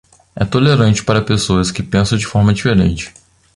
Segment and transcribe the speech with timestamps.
[0.35, 3.13] É tolerante para pessoas que pensam de forma diferente.